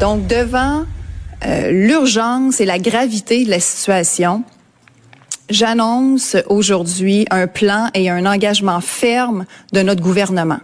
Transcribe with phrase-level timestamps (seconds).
[0.00, 0.84] Donc, devant
[1.44, 4.44] euh, l'urgence et la gravité de la situation,
[5.50, 10.60] j'annonce aujourd'hui un plan et un engagement ferme de notre gouvernement,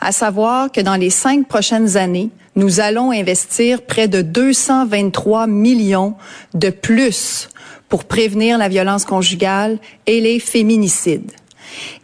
[0.00, 6.14] à savoir que dans les cinq prochaines années, nous allons investir près de 223 millions
[6.54, 7.48] de plus
[7.88, 11.32] pour prévenir la violence conjugale et les féminicides.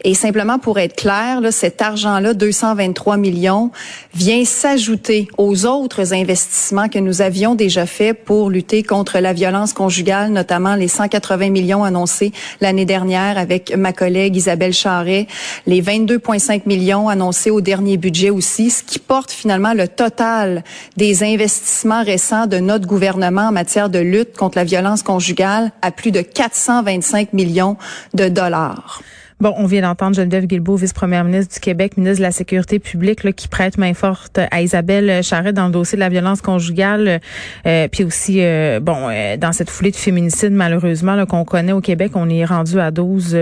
[0.03, 3.71] Et simplement pour être clair, là, cet argent-là, 223 millions,
[4.13, 9.73] vient s'ajouter aux autres investissements que nous avions déjà faits pour lutter contre la violence
[9.73, 12.31] conjugale, notamment les 180 millions annoncés
[12.61, 15.27] l'année dernière avec ma collègue Isabelle Charret,
[15.65, 20.63] les 22,5 millions annoncés au dernier budget aussi, ce qui porte finalement le total
[20.97, 25.91] des investissements récents de notre gouvernement en matière de lutte contre la violence conjugale à
[25.91, 27.77] plus de 425 millions
[28.13, 29.01] de dollars.
[29.41, 33.25] Bon, on vient d'entendre Geneviève Guilbeault, vice-première ministre du Québec, ministre de la Sécurité publique,
[33.25, 37.19] là, qui prête main forte à Isabelle Charret dans le dossier de la violence conjugale,
[37.67, 41.81] euh, puis aussi, euh, bon, euh, dans cette foulée de féminicide, malheureusement, qu'on connaît au
[41.81, 43.37] Québec, on est rendu à 12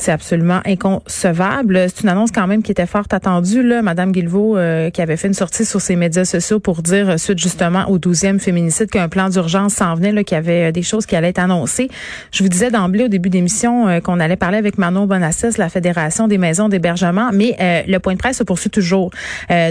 [0.00, 1.86] c'est absolument inconcevable.
[1.88, 3.62] C'est une annonce quand même qui était fort attendue.
[3.62, 3.82] Là.
[3.82, 7.16] Madame Guilbeault euh, qui avait fait une sortie sur ses médias sociaux pour dire, euh,
[7.18, 10.82] suite justement au 12e féminicide, qu'un plan d'urgence s'en venait, qu'il y avait euh, des
[10.82, 11.90] choses qui allaient être annoncées.
[12.32, 16.28] Je vous disais d'emblée au début d'émission qu'on allait parler avec Manon Bonassès, la Fédération
[16.28, 17.56] des maisons d'hébergement, mais
[17.86, 19.10] le point de presse se poursuit toujours.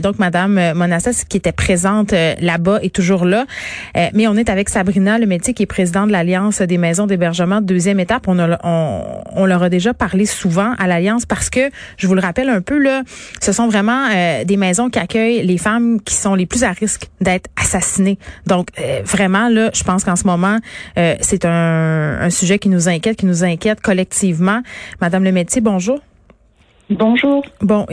[0.04, 3.46] donc, Madame Bonassès, qui était présente là-bas, est toujours là.
[4.14, 7.62] mais on est avec Sabrina Le métier qui est présidente de l'Alliance des maisons d'hébergement
[7.62, 8.28] de deuxième étape.
[8.28, 12.62] On, leur a déjà parlé souvent à l'Alliance parce que, je vous le rappelle un
[12.62, 13.04] peu, là,
[13.42, 16.72] ce sont vraiment euh, des maisons qui accueillent les femmes qui sont les plus à
[16.72, 18.18] risque d'être assassinées.
[18.48, 20.58] Donc, euh, vraiment, là, je pense qu'en ce moment,
[20.98, 24.62] euh, c'est un, un, sujet qui nous inquiète, qui nous inquiète collectivement.
[25.02, 26.00] Madame Le Métier, bonjour.
[26.90, 27.44] Bonjour.
[27.62, 27.86] Bon,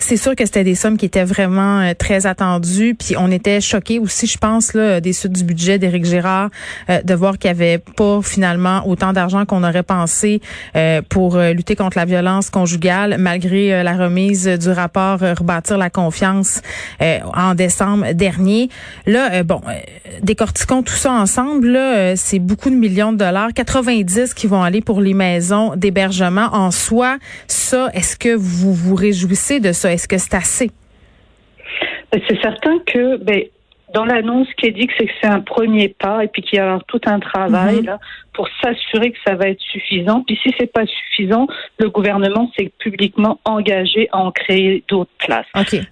[0.00, 2.96] c'est sûr que c'était des sommes qui étaient vraiment euh, très attendues.
[2.98, 6.50] Puis on était choqués aussi, je pense, là, des suites du budget d'Éric Girard,
[6.88, 10.40] euh, de voir qu'il n'y avait pas finalement autant d'argent qu'on aurait pensé
[10.74, 16.62] euh, pour lutter contre la violence conjugale, malgré la remise du rapport Rebâtir la confiance
[17.00, 18.68] en décembre dernier.
[19.06, 19.60] Là, bon,
[20.22, 21.78] décortiquons tout ça ensemble.
[22.16, 26.48] C'est beaucoup de millions de dollars, 90 qui vont aller pour les maisons d'hébergement.
[26.52, 29.89] En soi, ça, est-ce que vous vous réjouissez de ça?
[29.90, 30.70] Est-ce que c'est assez?
[32.12, 33.42] Ben, c'est certain que ben,
[33.94, 36.58] dans l'annonce qui est dit que c'est que c'est un premier pas et puis qu'il
[36.58, 37.86] y a tout un travail mm-hmm.
[37.86, 37.98] là,
[38.32, 40.22] pour s'assurer que ça va être suffisant.
[40.22, 41.46] Puis si c'est pas suffisant,
[41.78, 45.46] le gouvernement s'est publiquement engagé à en créer d'autres places.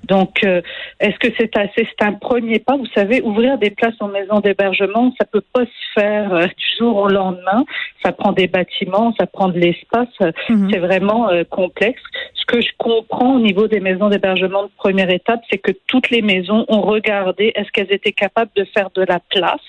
[0.04, 0.62] Donc, euh,
[1.00, 2.76] est-ce que c'est assez C'est un premier pas?
[2.76, 6.66] Vous savez, ouvrir des places en maison d'hébergement, ça peut pas se faire euh, du
[6.78, 7.64] jour au lendemain.
[8.02, 10.08] Ça prend des bâtiments, ça prend de l'espace.
[10.48, 10.70] Mhm.
[10.70, 12.00] C'est vraiment euh, complexe.
[12.34, 16.10] Ce que je comprends au niveau des maisons d'hébergement de première étape, c'est que toutes
[16.10, 19.60] les maisons ont regardé est-ce qu'elles étaient capables de faire de la place,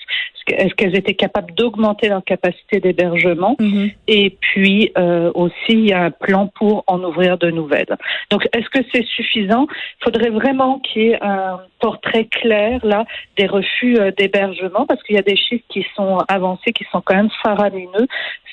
[0.52, 3.90] est-ce qu'elles étaient capables d'augmenter leur capacité d'hébergement mhm.
[4.08, 7.96] Et puis euh, aussi, il y a un plan pour en ouvrir de nouvelles.
[8.30, 9.66] Donc, est-ce que c'est suffisant?
[10.00, 13.04] Il faudrait vraiment qu'il y ait un portrait clair là
[13.36, 17.02] des refus euh, d'hébergement parce qu'il y a des chiffres qui sont avancés, qui sont
[17.04, 18.06] quand même faramineux.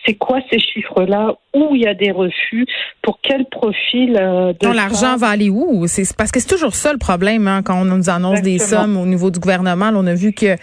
[0.05, 1.33] C'est quoi ces chiffres-là?
[1.53, 2.65] Où il y a des refus?
[3.01, 5.85] Pour quel profil euh, de l'argent va aller où?
[5.87, 8.95] C'est parce que c'est toujours ça le problème hein, quand on nous annonce des sommes
[8.95, 9.56] au niveau du gouvernement.
[9.61, 10.55] On a vu que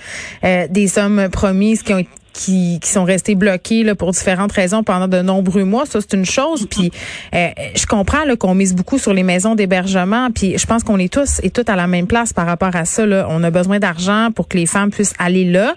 [0.44, 4.52] euh, des sommes promises qui ont été qui, qui sont restés bloqués là, pour différentes
[4.52, 5.86] raisons pendant de nombreux mois.
[5.86, 6.66] Ça, c'est une chose.
[6.68, 6.90] Puis
[7.34, 10.30] euh, je comprends qu'on mise beaucoup sur les maisons d'hébergement.
[10.30, 12.84] Puis je pense qu'on est tous et toutes à la même place par rapport à
[12.84, 13.06] ça.
[13.06, 13.26] Là.
[13.30, 15.74] On a besoin d'argent pour que les femmes puissent aller là.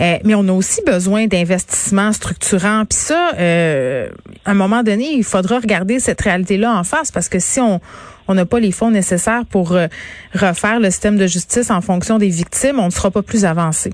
[0.00, 2.84] Euh, mais on a aussi besoin d'investissements structurants.
[2.84, 4.08] Puis ça, euh,
[4.44, 7.80] à un moment donné, il faudra regarder cette réalité-là en face parce que si on
[8.28, 9.86] on n'a pas les fonds nécessaires pour euh,
[10.34, 13.92] refaire le système de justice en fonction des victimes, on ne sera pas plus avancé.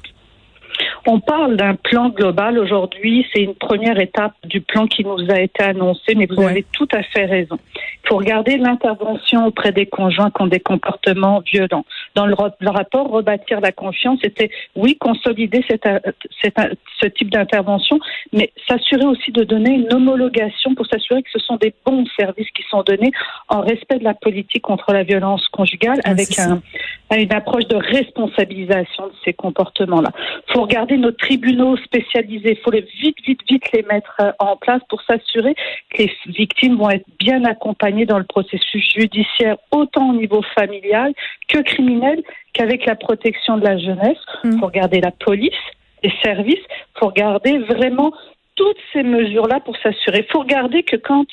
[1.11, 3.27] On parle d'un plan global aujourd'hui.
[3.33, 6.89] C'est une première étape du plan qui nous a été annoncé, mais vous avez tout
[6.93, 7.59] à fait raison.
[8.05, 11.87] Il faut regarder l'intervention auprès des conjoints qui ont des comportements violents.
[12.15, 17.99] Dans le, rapport Rebâtir la confiance, c'était oui, consolider ce type d'intervention,
[18.35, 22.51] mais s'assurer aussi de donner une homologation pour s'assurer que ce sont des bons services
[22.51, 23.13] qui sont donnés
[23.49, 26.61] en respect de la politique contre la violence conjugale avec un,
[27.17, 30.11] une approche de responsabilisation de ces comportements-là.
[30.49, 32.53] Il faut regarder nos tribunaux spécialisés.
[32.53, 35.55] Il faut les vite, vite, vite les mettre euh, en place pour s'assurer
[35.91, 41.15] que les victimes vont être bien accompagnées dans le processus judiciaire, autant au niveau familial
[41.49, 42.23] que criminel,
[42.53, 44.19] qu'avec la protection de la jeunesse.
[44.45, 44.59] Il mmh.
[44.59, 45.53] faut regarder la police,
[46.03, 46.65] les services.
[46.69, 48.13] Il faut regarder vraiment
[48.57, 50.27] toutes ces mesures-là pour s'assurer.
[50.27, 51.27] Il faut regarder que quand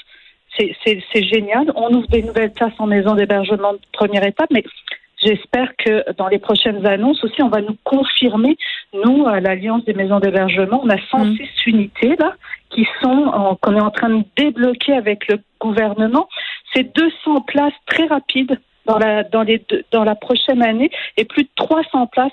[0.57, 4.63] c'est génial, on ouvre des nouvelles places en maison d'hébergement de première étape, mais
[5.25, 8.57] j'espère que dans les prochaines annonces aussi, on va nous confirmer,
[8.93, 11.69] nous, à l'Alliance des maisons d'hébergement, on a 106 mmh.
[11.69, 12.35] unités là
[12.69, 16.27] qui sont qu'on est en train de débloquer avec le gouvernement.
[16.73, 21.43] C'est 200 places très rapides dans la dans les dans la prochaine année et plus
[21.43, 22.31] de 300 places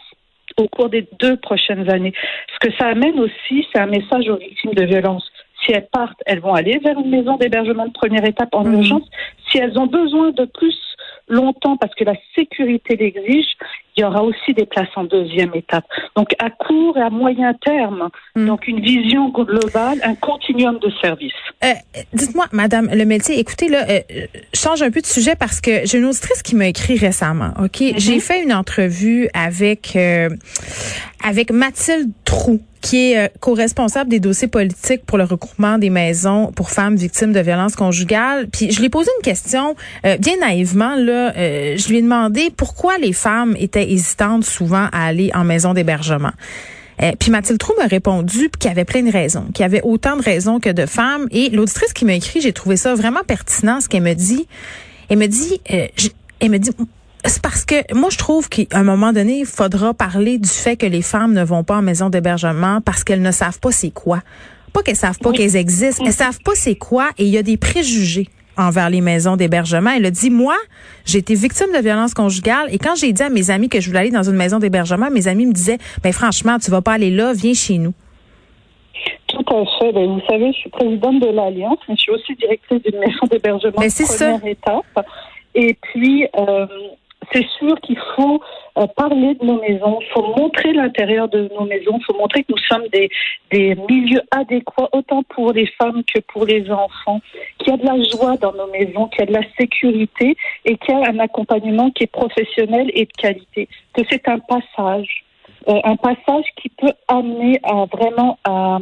[0.59, 2.13] au cours des deux prochaines années.
[2.55, 5.31] Ce que ça amène aussi, c'est un message aux victimes de violences.
[5.65, 8.75] Si elles partent, elles vont aller vers une maison d'hébergement de première étape en mmh.
[8.75, 9.09] urgence.
[9.49, 10.77] Si elles ont besoin de plus
[11.29, 13.47] longtemps parce que la sécurité l'exige,
[13.97, 15.85] il y aura aussi des places en deuxième étape.
[16.17, 18.47] Donc à court et à moyen terme, hmm.
[18.47, 21.33] donc une vision globale, un continuum de services.
[21.65, 21.73] Euh,
[22.13, 24.01] dites-moi, Madame le métier, écoutez là, euh,
[24.53, 27.53] je change un peu de sujet parce que j'ai une auditrice qui m'a écrit récemment.
[27.63, 27.99] Ok, mm-hmm.
[27.99, 30.31] j'ai fait une entrevue avec euh,
[31.23, 36.53] avec Mathilde Trou qui est euh, co-responsable des dossiers politiques pour le regroupement des maisons
[36.53, 38.49] pour femmes victimes de violences conjugales.
[38.49, 39.75] Puis je lui ai posé une question
[40.05, 44.89] euh, bien naïvement là, euh, je lui ai demandé pourquoi les femmes étaient hésitantes souvent
[44.93, 46.33] à aller en maison d'hébergement.
[47.19, 50.17] puis Mathilde Trou m'a répondu qu'il y avait plein de raisons, qu'il y avait autant
[50.17, 51.29] de raisons que de femmes.
[51.31, 54.47] Et l'auditrice qui m'a écrit, j'ai trouvé ça vraiment pertinent ce qu'elle me dit.
[55.09, 56.71] Elle me dit, elle me dit,
[57.25, 60.77] c'est parce que moi, je trouve qu'à un moment donné, il faudra parler du fait
[60.77, 63.93] que les femmes ne vont pas en maison d'hébergement parce qu'elles ne savent pas c'est
[63.93, 64.21] quoi.
[64.73, 67.43] Pas qu'elles savent pas qu'elles existent, elles savent pas c'est quoi et il y a
[67.43, 69.91] des préjugés envers les maisons d'hébergement.
[69.91, 70.57] Elle a dit, moi,
[71.05, 73.89] j'ai été victime de violence conjugale et quand j'ai dit à mes amis que je
[73.89, 76.93] voulais aller dans une maison d'hébergement, mes amis me disaient, ben franchement, tu vas pas
[76.93, 77.93] aller là, viens chez nous.
[79.29, 79.93] Tout à fait.
[79.93, 83.27] Ben, vous savez, je suis présidente de l'Alliance, mais je suis aussi directrice d'une maison
[83.31, 85.07] d'hébergement ben, de première étape.
[85.55, 86.67] Et puis, euh,
[87.33, 88.41] c'est sûr qu'il faut
[88.79, 92.43] euh, parler de nos maisons, il faut montrer l'intérieur de nos maisons, il faut montrer
[92.43, 93.11] que nous sommes des,
[93.51, 97.21] des milieux adéquats autant pour les femmes que pour les enfants,
[97.59, 100.37] qu'il y a de la joie dans nos maisons, qu'il y a de la sécurité
[100.65, 104.39] et qu'il y a un accompagnement qui est professionnel et de qualité, que c'est un
[104.39, 105.25] passage.
[105.69, 108.79] Euh, un passage qui peut amener à vraiment à,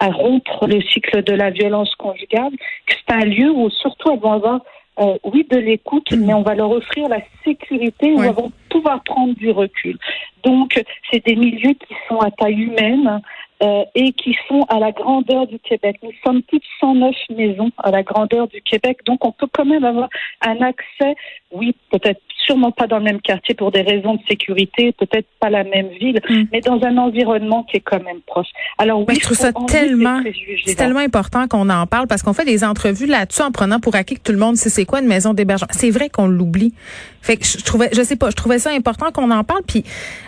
[0.00, 2.52] à rompre le cycle de la violence conjugale.
[2.88, 4.60] C'est un lieu où surtout elles vont avoir
[4.98, 6.24] euh, oui, de l'écoute, mm.
[6.24, 9.98] mais on va leur offrir la sécurité, où vont pouvoir prendre du recul.
[10.44, 13.20] Donc, c'est des milieux qui sont à taille humaine
[13.62, 15.98] euh, et qui sont à la grandeur du Québec.
[16.02, 19.64] Nous sommes plus de 109 maisons à la grandeur du Québec, donc on peut quand
[19.64, 20.08] même avoir
[20.40, 21.14] un accès,
[21.52, 25.50] oui, peut-être sûrement pas dans le même quartier pour des raisons de sécurité, peut-être pas
[25.50, 26.42] la même ville, mm.
[26.52, 28.48] mais dans un environnement qui est quand même proche.
[28.78, 30.20] Alors oui, je trouve ça tellement,
[30.64, 33.94] c'est tellement important qu'on en parle parce qu'on fait des entrevues là-dessus en prenant pour
[33.94, 35.68] acquis que tout le monde sait c'est quoi une maison d'hébergement.
[35.70, 36.72] C'est vrai qu'on l'oublie.
[37.20, 39.62] Fait que je trouvais, je sais pas, je trouvais ça important qu'on en parle.
[39.66, 39.84] Puis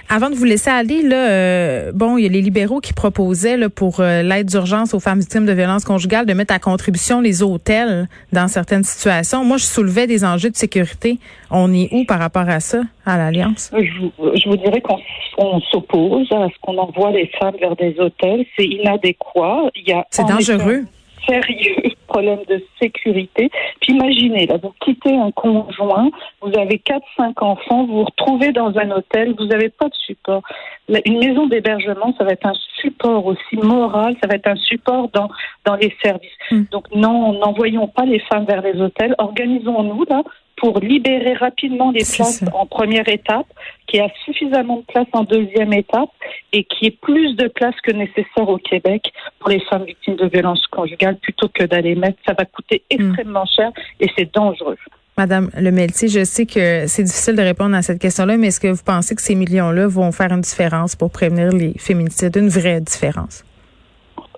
[0.09, 2.93] avant de vous laisser aller, là, euh, bon, il y a les libéraux qui
[3.25, 6.59] proposaient là, pour euh, l'aide d'urgence aux femmes victimes de violences conjugales de mettre à
[6.59, 9.45] contribution les hôtels dans certaines situations.
[9.45, 11.19] Moi, je soulevais des enjeux de sécurité.
[11.51, 13.71] On est où par rapport à ça, à l'Alliance?
[13.73, 18.45] Je, vous dirais qu'on s'oppose à ce qu'on envoie les femmes vers des hôtels.
[18.57, 19.71] C'est inadéquat.
[19.75, 20.85] Il y a C'est dangereux
[21.27, 23.51] sérieux problème de sécurité.
[23.81, 28.53] Puis imaginez, là, vous quittez un conjoint, vous avez quatre, cinq enfants, vous vous retrouvez
[28.53, 30.43] dans un hôtel, vous n'avez pas de support.
[30.89, 35.09] Une maison d'hébergement, ça va être un support aussi moral, ça va être un support
[35.13, 35.29] dans,
[35.65, 36.39] dans les services.
[36.51, 36.65] Hmm.
[36.71, 40.23] Donc non, n'envoyons pas les femmes vers les hôtels, organisons-nous là
[40.57, 43.47] pour libérer rapidement les places en première étape,
[43.87, 46.11] qui a suffisamment de places en deuxième étape
[46.53, 50.27] et qui est plus de places que nécessaire au Québec pour les femmes victimes de
[50.27, 52.19] violences conjugales plutôt que d'aller mettre.
[52.27, 52.95] Ça va coûter hmm.
[52.95, 54.79] extrêmement cher et c'est dangereux.
[55.17, 58.69] Madame Lemeltier, je sais que c'est difficile de répondre à cette question-là, mais est-ce que
[58.69, 62.81] vous pensez que ces millions-là vont faire une différence pour prévenir les féminicides, une vraie
[62.81, 63.45] différence?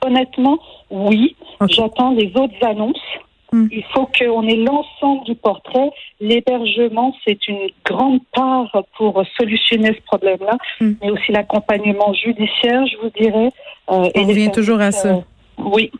[0.05, 0.59] Honnêtement,
[0.91, 1.35] oui.
[1.67, 3.01] J'attends les autres annonces
[3.53, 3.67] Mm.
[3.71, 5.91] Il faut qu'on ait l'ensemble du portrait.
[6.21, 10.93] L'hébergement, c'est une grande part pour solutionner ce problème-là, mm.
[11.01, 13.51] mais aussi l'accompagnement judiciaire, je vous dirais.
[13.91, 15.15] Euh, On revient toujours à ça.
[15.15, 15.21] Euh,
[15.59, 15.91] oui,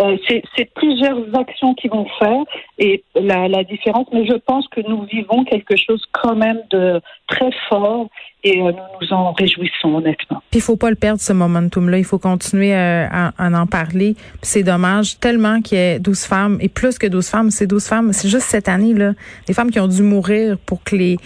[0.00, 0.16] euh,
[0.56, 2.42] c'est plusieurs actions qui vont faire
[2.78, 7.00] et la, la, différence, mais je pense que nous vivons quelque chose quand même de
[7.28, 8.08] très fort
[8.44, 10.42] et euh, nous nous en réjouissons honnêtement.
[10.52, 14.14] Il faut pas le perdre ce momentum-là, il faut continuer euh, à, en parler.
[14.42, 17.84] c'est dommage tellement qu'il y ait 12 femmes et plus que 12 femmes, c'est 12
[17.84, 19.12] femmes, c'est juste cette année là,
[19.46, 21.16] des femmes qui ont dû mourir pour que les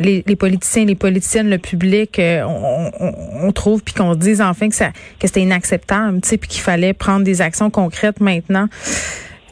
[0.00, 4.40] les, les politiciens, les politiciennes, le public, euh, on, on, on, trouve puis qu'on dise
[4.40, 8.20] enfin que ça que c'était inacceptable, tu sais, puis qu'il fallait prendre des actions concrètes
[8.20, 8.66] maintenant.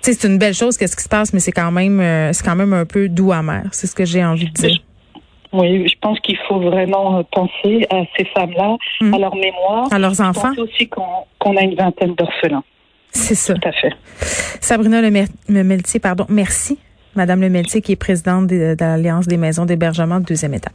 [0.03, 2.45] Tu sais, c'est une belle chose qu'est-ce qui se passe, mais c'est quand même c'est
[2.45, 3.65] quand même un peu doux amer.
[3.71, 4.83] C'est ce que j'ai envie de dire.
[5.53, 8.77] Oui, je pense qu'il faut vraiment penser à ces femmes-là,
[9.13, 9.93] à leur mémoire.
[9.93, 10.53] À leurs enfants.
[10.53, 12.63] Je pense aussi qu'on a une vingtaine d'orphelins.
[13.11, 13.55] C'est ça.
[13.55, 13.93] Tout à fait.
[14.61, 16.79] Sabrina Lemeltier, pardon, merci.
[17.17, 20.75] Madame Lemeltier, qui est présidente de, de l'Alliance des maisons d'hébergement de deuxième étape.